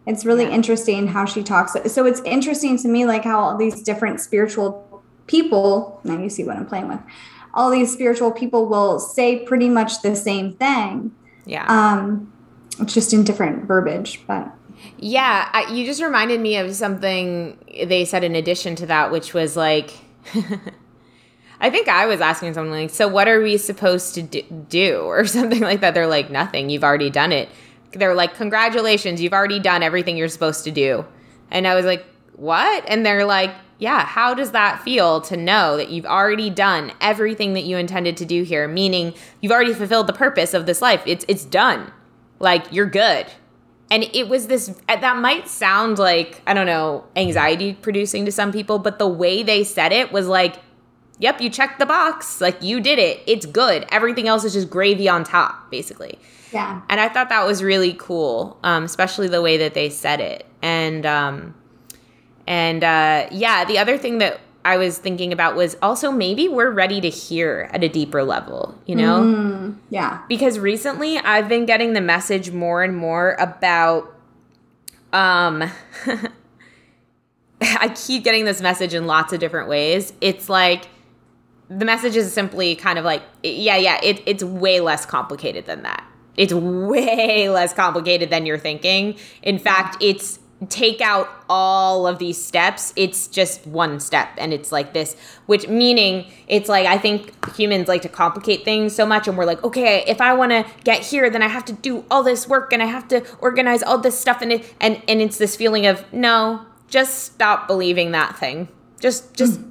[0.07, 0.51] it's really Yeah.
[0.51, 1.77] interesting how she talks.
[1.93, 6.45] So it's interesting to me, like, how all these different spiritual people, now you see
[6.45, 7.01] what I'm playing with,
[7.55, 11.13] all these spiritual people will say pretty much the same thing.
[11.47, 12.33] yeah Um,
[12.81, 14.53] it's just in different verbiage, but
[14.99, 19.33] yeah, I, you just reminded me of something they said in addition to that, which
[19.33, 19.91] was like,
[21.61, 24.99] I think I was asking something like, so what are we supposed to do?
[25.01, 25.95] Or something like that.
[25.95, 26.69] They're like, nothing.
[26.69, 27.49] You've already done it.
[27.97, 29.21] They're like, congratulations.
[29.21, 31.05] You've already done everything you're supposed to do.
[31.51, 32.05] And I was like,
[32.35, 32.85] what?
[32.89, 37.53] And they're like, yeah, how does that feel to know that you've already done everything
[37.55, 38.67] that you intended to do here?
[38.69, 41.03] Meaning you've already fulfilled the purpose of this life.
[41.07, 41.93] It's it's done.
[42.39, 43.27] Like you're good.
[43.91, 48.33] And it was this uh, that might sound like, I don't know, anxiety producing to
[48.33, 50.57] some people, but the way they said it was like,
[51.19, 52.41] yep, you checked the box.
[52.41, 53.23] Like you did it.
[53.27, 53.87] It's good.
[53.91, 56.19] Everything else is just gravy on top, basically.
[56.53, 56.83] Yeah.
[56.89, 60.47] And I thought that was really cool, um, especially the way that they said it.
[60.63, 61.55] And um,
[62.47, 66.71] and uh, yeah, the other thing that I was thinking about was also maybe we're
[66.71, 69.21] ready to hear at a deeper level, you know?
[69.21, 70.23] Mm, yeah.
[70.29, 74.13] Because recently I've been getting the message more and more about
[75.13, 75.71] um
[77.61, 80.13] I keep getting this message in lots of different ways.
[80.21, 80.89] It's like
[81.69, 85.83] the message is simply kind of like yeah, yeah, it, it's way less complicated than
[85.83, 86.07] that.
[86.37, 89.17] It's way less complicated than you're thinking.
[89.43, 90.39] In fact, it's
[90.71, 95.69] take out all of these steps it's just one step and it's like this which
[95.69, 99.63] meaning it's like i think humans like to complicate things so much and we're like
[99.63, 102.73] okay if i want to get here then i have to do all this work
[102.73, 105.85] and i have to organize all this stuff and it and and it's this feeling
[105.85, 108.67] of no just stop believing that thing
[108.99, 109.71] just just mm.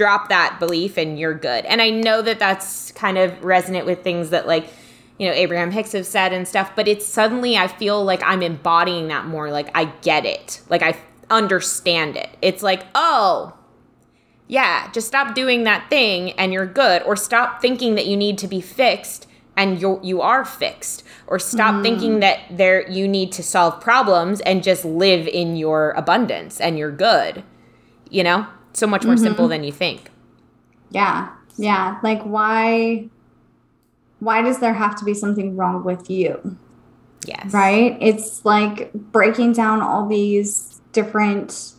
[0.00, 4.02] Drop that belief and you're good and i know that that's kind of resonant with
[4.02, 4.66] things that like
[5.20, 8.42] you know Abraham Hicks have said and stuff, but it's suddenly I feel like I'm
[8.42, 9.50] embodying that more.
[9.50, 10.62] Like I get it.
[10.70, 10.96] Like I
[11.28, 12.30] understand it.
[12.40, 13.52] It's like, oh,
[14.48, 18.38] yeah, just stop doing that thing and you're good, or stop thinking that you need
[18.38, 19.26] to be fixed
[19.58, 21.82] and you you are fixed, or stop mm.
[21.82, 26.78] thinking that there you need to solve problems and just live in your abundance and
[26.78, 27.44] you're good.
[28.08, 29.24] You know, so much more mm-hmm.
[29.24, 30.10] simple than you think.
[30.90, 31.98] Yeah, yeah.
[32.02, 33.08] Like why?
[34.20, 36.58] why does there have to be something wrong with you?
[37.26, 37.52] Yes.
[37.52, 37.98] Right?
[38.00, 41.72] It's like breaking down all these different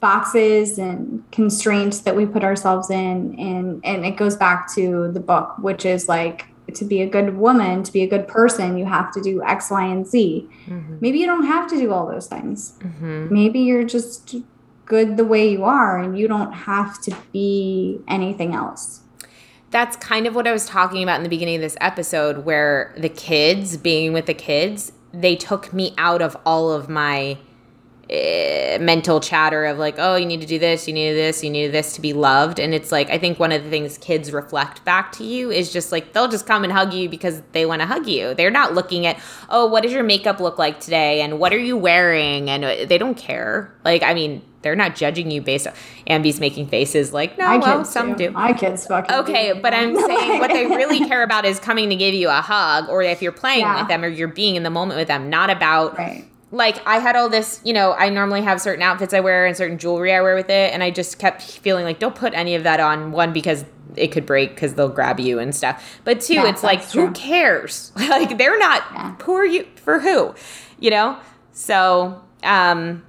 [0.00, 5.20] boxes and constraints that we put ourselves in and and it goes back to the
[5.20, 8.84] book which is like to be a good woman to be a good person you
[8.84, 10.98] have to do x y and z mm-hmm.
[11.00, 13.32] maybe you don't have to do all those things mm-hmm.
[13.32, 14.36] maybe you're just
[14.86, 19.02] good the way you are and you don't have to be anything else.
[19.70, 22.94] That's kind of what I was talking about in the beginning of this episode, where
[22.96, 27.36] the kids, being with the kids, they took me out of all of my
[28.08, 31.50] uh, mental chatter of like, oh, you need to do this, you need this, you
[31.50, 32.60] need this to be loved.
[32.60, 35.72] And it's like, I think one of the things kids reflect back to you is
[35.72, 38.32] just like, they'll just come and hug you because they want to hug you.
[38.34, 39.18] They're not looking at,
[39.50, 41.20] oh, what does your makeup look like today?
[41.20, 42.48] And what are you wearing?
[42.48, 43.74] And uh, they don't care.
[43.84, 45.72] Like, I mean, they're not judging you based on
[46.08, 48.26] Ambi's making faces like, no, My well, some do.
[48.26, 48.30] do.
[48.30, 51.96] My kids fucking Okay, but I'm saying what they really care about is coming to
[51.96, 53.80] give you a hug or if you're playing yeah.
[53.80, 56.24] with them or you're being in the moment with them, not about right
[56.56, 59.56] like I had all this, you know, I normally have certain outfits I wear and
[59.56, 62.54] certain jewelry I wear with it, and I just kept feeling like don't put any
[62.54, 63.12] of that on.
[63.12, 63.64] One because
[63.94, 66.00] it could break because they'll grab you and stuff.
[66.04, 67.08] But two, yeah, it's like true.
[67.08, 67.92] who cares?
[67.96, 68.82] like they're not.
[68.92, 69.16] Yeah.
[69.28, 70.00] Are you for?
[70.00, 70.34] Who?
[70.80, 71.18] You know.
[71.52, 73.04] So um,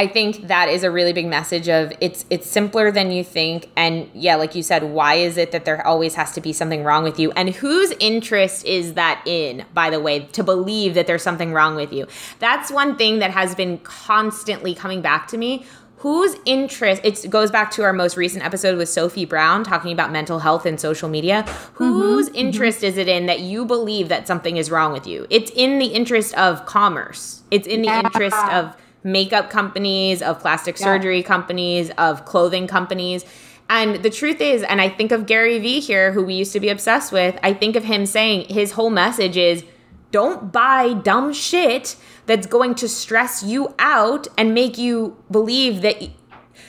[0.00, 3.68] I think that is a really big message of it's it's simpler than you think.
[3.76, 6.84] And yeah like you said why is it that there always has to be something
[6.84, 7.32] wrong with you?
[7.32, 11.76] And whose interest is that in by the way to believe that there's something wrong
[11.76, 12.06] with you?
[12.38, 15.66] That's one thing that has been constantly coming back to me.
[15.98, 20.10] Whose interest it goes back to our most recent episode with sophie brown talking about
[20.10, 21.42] mental health and social media.
[21.74, 22.86] Whose mm-hmm, interest mm-hmm.
[22.86, 25.26] is it in that you believe that something is wrong with you?
[25.28, 27.42] It's in the interest of commerce.
[27.50, 28.00] It's in the yeah.
[28.00, 30.84] interest of makeup companies, of plastic yeah.
[30.84, 33.24] surgery companies, of clothing companies.
[33.68, 36.60] And the truth is, and I think of Gary Vee here, who we used to
[36.60, 39.64] be obsessed with, I think of him saying his whole message is
[40.10, 41.96] don't buy dumb shit
[42.26, 46.02] that's going to stress you out and make you believe that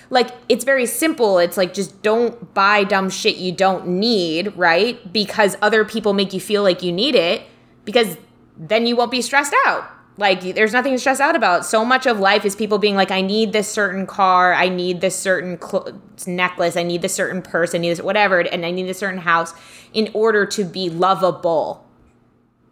[0.10, 5.12] like it's very simple it's like just don't buy dumb shit you don't need right
[5.12, 7.44] because other people make you feel like you need it
[7.86, 8.18] because
[8.58, 9.90] then you won't be stressed out
[10.22, 11.66] like there's nothing to stress out about.
[11.66, 15.02] So much of life is people being like, I need this certain car, I need
[15.02, 18.72] this certain cl- necklace, I need this certain purse, I need this whatever, and I
[18.72, 19.54] need a certain house
[19.94, 21.86] in order to be lovable.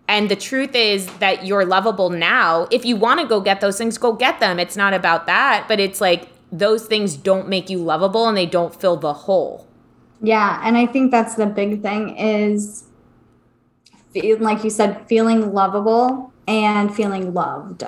[0.08, 2.68] And the truth is that you're lovable now.
[2.72, 4.60] If you want to go get those things, go get them.
[4.60, 8.46] It's not about that, but it's like those things don't make you lovable and they
[8.46, 9.68] don't fill the hole.
[10.22, 12.86] Yeah, and I think that's the big thing is
[14.14, 17.86] like you said, feeling lovable and feeling loved.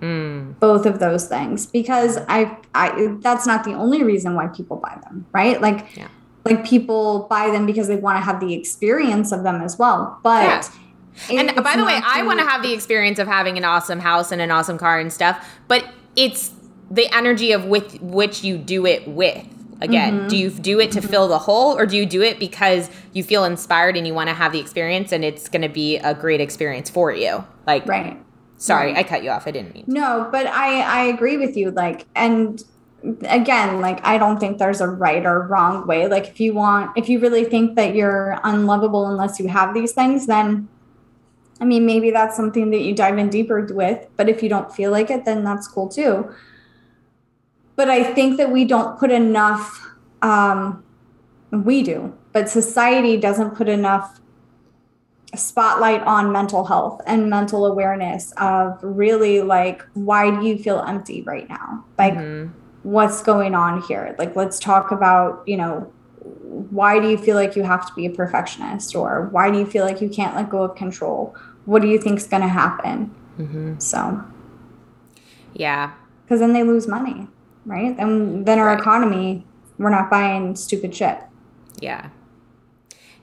[0.00, 0.58] Mm.
[0.58, 4.98] Both of those things, because I, I, that's not the only reason why people buy
[5.04, 5.60] them, right?
[5.60, 6.08] Like, Yeah.
[6.44, 10.18] like people buy them because they want to have the experience of them as well.
[10.22, 11.40] But Yeah.
[11.40, 14.30] And by the way, I want to have the experience of having an awesome house
[14.30, 15.84] and an awesome car and stuff, but
[16.14, 16.52] it's
[16.92, 19.44] the energy of with which you do it with.
[19.80, 20.28] Again, Mm-hmm.
[20.28, 23.22] do you do it to fill the hole or do you do it because you
[23.24, 26.14] feel inspired and you want to have the experience and it's going to be a
[26.14, 27.44] great experience for you?
[27.68, 28.18] Like, right.
[28.56, 29.46] sorry, I cut you off.
[29.46, 29.84] I didn't mean.
[29.84, 29.92] to.
[29.92, 31.70] No, but I I agree with you.
[31.70, 32.64] Like, and
[33.28, 36.06] again, like I don't think there's a right or wrong way.
[36.06, 39.92] Like, if you want, if you really think that you're unlovable unless you have these
[39.92, 40.66] things, then
[41.60, 44.06] I mean, maybe that's something that you dive in deeper with.
[44.16, 46.34] But if you don't feel like it, then that's cool too.
[47.76, 49.90] But I think that we don't put enough.
[50.22, 50.82] Um,
[51.52, 54.20] we do, but society doesn't put enough
[55.34, 61.22] spotlight on mental health and mental awareness of really like why do you feel empty
[61.22, 62.50] right now like Mhm.
[62.82, 65.86] what's going on here like let's talk about you know
[66.70, 69.66] why do you feel like you have to be a perfectionist or why do you
[69.66, 71.34] feel like you can't let go of control
[71.66, 73.80] what do you think's going to happen Mhm.
[73.82, 74.22] so
[75.52, 75.90] Yeah.
[76.24, 77.28] because then they lose money
[77.66, 78.78] right and then our Right.
[78.80, 79.46] economy
[79.78, 81.18] we're not buying stupid shit
[81.80, 82.06] Yeah.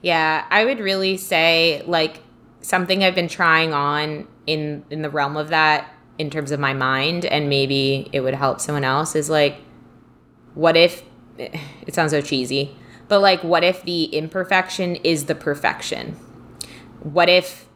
[0.06, 2.20] Yeah, I would really say like
[2.62, 6.76] something I've been trying on in in the realm of that in terms of my
[6.76, 9.58] mind and maybe it would help someone else is like
[10.53, 11.01] what if
[11.39, 12.76] it sounds so cheesy,
[13.08, 16.12] but like what if the imperfection is the perfection?
[17.01, 17.68] What if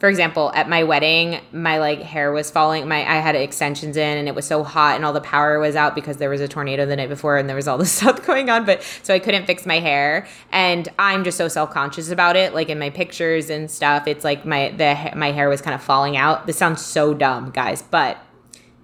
[0.00, 2.88] for example, at my wedding, my like hair was falling.
[2.88, 5.76] My I had extensions in, and it was so hot, and all the power was
[5.76, 8.24] out because there was a tornado the night before, and there was all this stuff
[8.24, 8.64] going on.
[8.64, 12.54] But so I couldn't fix my hair, and I'm just so self conscious about it.
[12.54, 15.82] Like in my pictures and stuff, it's like my the my hair was kind of
[15.82, 16.46] falling out.
[16.46, 18.16] This sounds so dumb, guys, but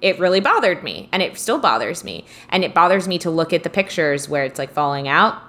[0.03, 3.55] it really bothered me, and it still bothers me, and it bothers me to look
[3.55, 5.41] at the pictures where it's like falling out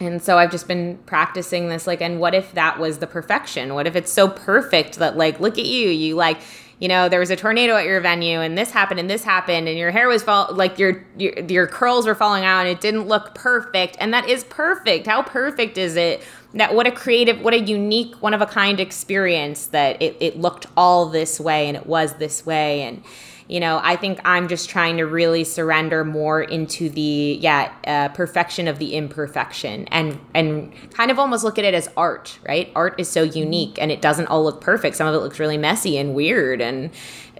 [0.00, 3.74] and so I've just been practicing this like and what if that was the perfection?
[3.74, 6.40] What if it's so perfect that like look at you, you like
[6.80, 9.66] you know, there was a tornado at your venue and this happened and this happened
[9.66, 12.80] and your hair was fall like your your, your curls were falling out and it
[12.80, 15.06] didn't look perfect and that is perfect.
[15.06, 16.22] How perfect is it?
[16.54, 20.38] That what a creative, what a unique, one of a kind experience that it, it
[20.38, 23.02] looked all this way and it was this way and
[23.48, 28.08] you know i think i'm just trying to really surrender more into the yeah uh,
[28.14, 32.70] perfection of the imperfection and and kind of almost look at it as art right?
[32.74, 34.96] Art is so unique and it doesn't all look perfect.
[34.96, 36.90] Some of it looks really messy and weird and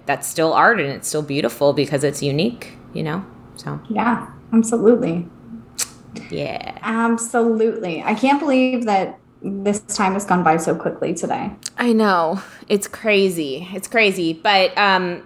[0.05, 3.25] that's still art and it's still beautiful because it's unique you know?
[3.55, 3.79] So.
[3.89, 5.27] Yeah absolutely.
[6.31, 6.77] Yeah.
[6.81, 8.01] Absolutely.
[8.03, 11.51] I can't believe that this time has gone by so quickly today.
[11.77, 12.41] I know.
[12.67, 13.67] It's crazy.
[13.71, 14.33] It's crazy.
[14.33, 15.23] But um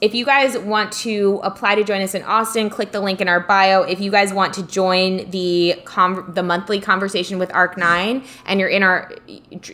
[0.00, 3.28] if you guys want to apply to join us in Austin, click the link in
[3.28, 3.82] our bio.
[3.82, 8.60] If you guys want to join the com- the monthly conversation with Arc Nine, and
[8.60, 9.10] you're in our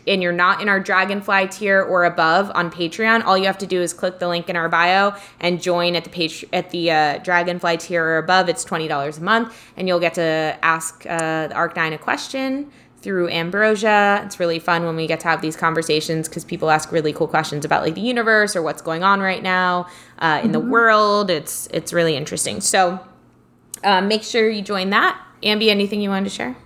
[0.06, 3.66] and you're not in our Dragonfly tier or above on Patreon, all you have to
[3.66, 6.90] do is click the link in our bio and join at the page at the
[6.90, 8.48] uh, Dragonfly tier or above.
[8.48, 12.70] It's twenty dollars a month, and you'll get to ask uh, Arc Nine a question
[13.02, 14.22] through Ambrosia.
[14.24, 17.28] It's really fun when we get to have these conversations because people ask really cool
[17.28, 19.86] questions about like the universe or what's going on right now
[20.20, 21.30] uh, in the world.
[21.30, 22.60] It's it's really interesting.
[22.60, 23.00] So
[23.84, 25.20] uh, make sure you join that.
[25.42, 26.56] Ambi, anything you wanted to share?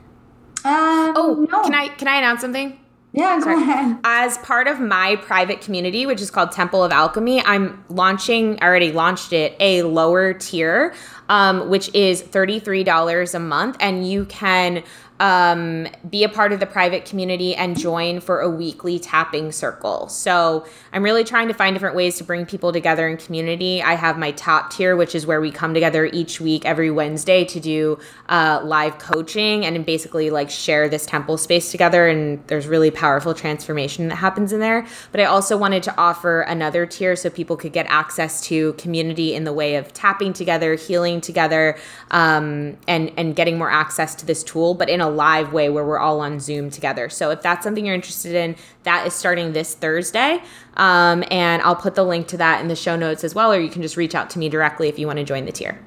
[0.65, 2.79] um, Oh, no can I can I announce something?
[3.13, 3.63] yeah go Sorry.
[3.63, 8.59] ahead As part of my private community, which is called Temple of Alchemy, I'm launching,
[8.61, 10.95] I already launched it, a lower tier,
[11.31, 13.77] um, which is $33 a month.
[13.81, 14.83] And you can
[15.21, 20.09] um, be a part of the private community and join for a weekly tapping circle.
[20.09, 20.67] So
[20.97, 23.83] I'm really trying to find different ways to bring people together in community.
[23.83, 27.45] I have my top tier, which is where we come together each week, every Wednesday,
[27.45, 27.99] to do
[28.31, 32.09] uh, live coaching and basically like share this temple space together.
[32.09, 34.87] And there's really powerful transformation that happens in there.
[35.13, 39.35] But I also wanted to offer another tier so people could get access to community
[39.35, 41.77] in the way of tapping together, healing together,
[42.11, 45.85] um, and and getting more access to this tool, but in a live way where
[45.85, 47.11] we're all on Zoom together.
[47.11, 50.41] So if that's something you're interested in, that is starting this Thursday.
[50.87, 53.59] Um, and I'll put the link to that in the show notes as well, or
[53.59, 55.83] you can just reach out to me directly if you want to join the tier.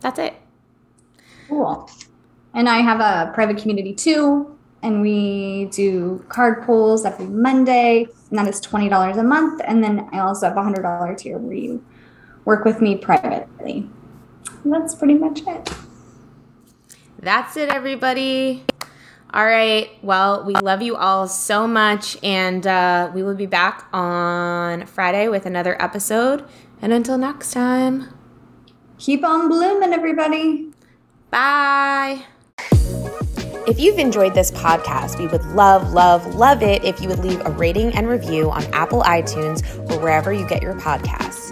[0.00, 0.34] That's it.
[1.48, 1.90] Cool.
[2.54, 8.38] And I have a private community too, and we do card pulls every Monday, and
[8.38, 9.60] that is twenty dollars a month.
[9.66, 11.84] And then I also have a hundred dollar tier where you
[12.46, 13.86] work with me privately.
[14.64, 15.70] And that's pretty much it.
[17.18, 18.64] That's it, everybody.
[19.34, 19.90] All right.
[20.02, 25.28] Well, we love you all so much, and uh, we will be back on Friday
[25.28, 26.44] with another episode.
[26.82, 28.12] And until next time,
[28.98, 30.72] keep on blooming, everybody.
[31.30, 32.24] Bye.
[33.64, 37.40] If you've enjoyed this podcast, we would love, love, love it if you would leave
[37.46, 41.51] a rating and review on Apple iTunes or wherever you get your podcasts.